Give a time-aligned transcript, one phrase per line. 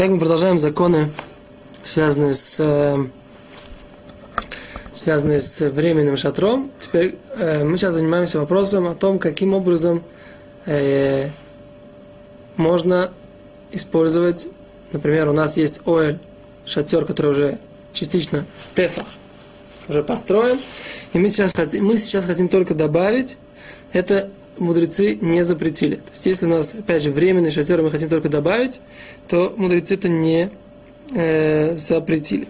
[0.00, 1.10] Так мы продолжаем законы,
[1.84, 2.96] связанные с, э,
[4.94, 6.70] связанные с временным шатром.
[6.78, 10.02] Теперь э, мы сейчас занимаемся вопросом о том, каким образом
[10.64, 11.28] э,
[12.56, 13.10] можно
[13.72, 14.48] использовать,
[14.92, 16.18] например, у нас есть оэль,
[16.64, 17.58] шатер, который уже
[17.92, 19.04] частично тефах,
[19.86, 20.58] уже построен,
[21.12, 23.36] и мы сейчас, мы сейчас хотим только добавить,
[23.92, 25.96] это мудрецы не запретили.
[25.96, 28.80] То есть, если у нас, опять же, временный шатер, мы хотим только добавить,
[29.28, 30.50] то мудрецы это не
[31.14, 32.48] э, запретили.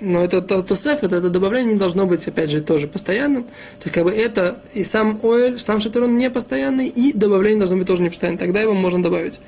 [0.00, 3.44] Но это то, то сеф, это, это добавление не должно быть, опять же, тоже постоянным.
[3.44, 7.58] То есть, как бы это и сам оэль, сам шатер, он не постоянный, и добавление
[7.58, 8.38] должно быть тоже не постоянным.
[8.38, 9.40] Тогда его можно добавить.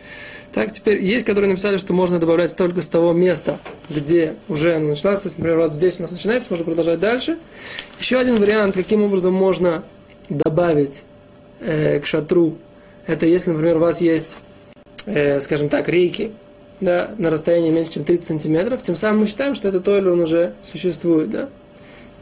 [0.52, 3.58] Так, теперь есть, которые написали, что можно добавлять только с того места,
[3.90, 5.20] где уже оно началось.
[5.20, 7.38] То есть, например, вот здесь у нас начинается, можно продолжать дальше.
[7.98, 9.82] Еще один вариант, каким образом можно
[10.28, 11.02] добавить
[11.64, 12.56] э, к шатру,
[13.06, 14.36] это если, например, у вас есть,
[15.06, 16.32] э, скажем так, рейки,
[16.80, 20.20] да, на расстоянии меньше, чем 30 сантиметров, тем самым мы считаем, что этот тойль, он
[20.20, 21.48] уже существует, да.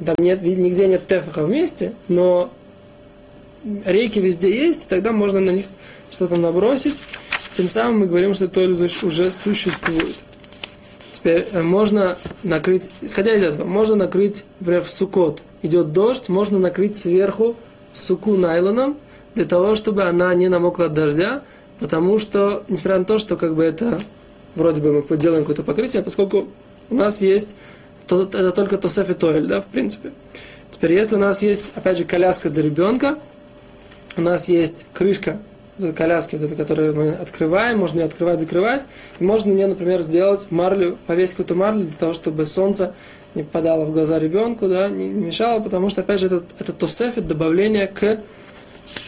[0.04, 2.50] Там нет, нигде нет тефаха вместе, но
[3.84, 5.66] рейки везде есть, и тогда можно на них
[6.10, 7.02] что-то набросить,
[7.52, 10.16] тем самым мы говорим, что тойль уже существует.
[11.12, 15.42] Теперь э, можно накрыть, исходя из этого, можно накрыть, например, в сукот.
[15.62, 17.54] Идет дождь, можно накрыть сверху
[17.94, 18.96] суку найлоном,
[19.34, 21.42] для того, чтобы она не намокла от дождя,
[21.78, 24.00] потому что, несмотря на то, что как бы это
[24.54, 26.48] вроде бы мы делаем какое-то покрытие, поскольку
[26.90, 27.56] у нас есть
[28.06, 30.12] то, это только тосефи тоэль, да, в принципе.
[30.70, 33.18] Теперь, если у нас есть, опять же, коляска для ребенка,
[34.16, 35.38] у нас есть крышка
[35.96, 38.84] коляски, вот этой, которую мы открываем, можно ее открывать, закрывать,
[39.18, 42.94] и можно мне, например, сделать марлю, повесить какую-то марлю для того, чтобы солнце
[43.34, 46.72] не попадало в глаза ребенку, да, не, не мешало, потому что, опять же, это, это
[46.72, 48.20] тосефит, добавление к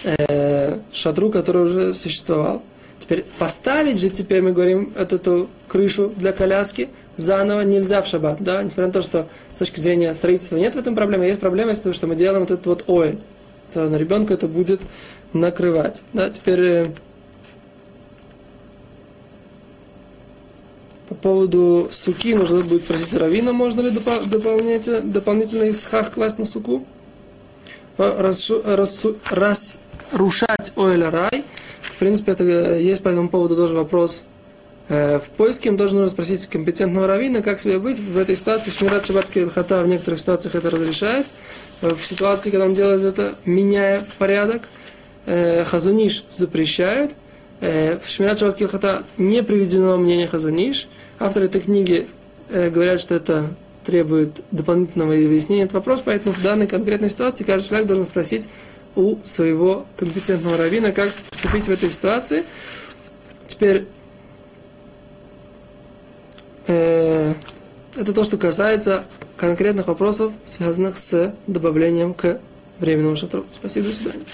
[0.05, 2.63] э, шатру, который уже существовал.
[2.99, 8.39] Теперь поставить же, теперь мы говорим, эту, эту крышу для коляски заново нельзя в шаббат,
[8.41, 11.71] да, несмотря на то, что с точки зрения строительства нет в этом проблемы, есть проблема,
[11.71, 13.19] если что мы делаем вот этот вот оэль,
[13.73, 14.81] то на ребенка это будет
[15.33, 16.03] накрывать.
[16.13, 16.87] Да, теперь э,
[21.09, 26.45] по поводу суки нужно будет спросить Равина, можно ли допол- дополнять, дополнительный схах класть на
[26.45, 26.87] суку
[27.97, 29.81] разрушать
[30.77, 31.45] Ойля Рай.
[31.95, 34.25] В принципе, это э, есть по этому поводу тоже вопрос.
[34.89, 38.71] Э, в поиске им нужно спросить компетентного равина, как себе быть в этой ситуации.
[38.71, 41.27] Шмират Шабат Кельхата в некоторых ситуациях это разрешает.
[41.83, 44.63] Э, в ситуации, когда он делает это, меняя порядок,
[45.27, 47.17] Хазуниш запрещает.
[47.61, 50.87] В Шмират Шабат Кельхата не приведено мнение Хазуниш.
[51.19, 52.07] Авторы этой книги
[52.51, 53.47] говорят, что это
[53.85, 58.49] требует дополнительного выяснения этот вопрос, поэтому в данной конкретной ситуации каждый человек должен спросить
[58.97, 62.45] у своего компетентного равина, как поступить в этой ситуации.
[63.47, 63.87] Теперь
[66.67, 67.35] э,
[67.97, 69.05] это то, что касается
[69.37, 72.41] конкретных вопросов, связанных с добавлением к
[72.79, 73.45] временному шатру.
[73.55, 74.25] Спасибо, до свидания.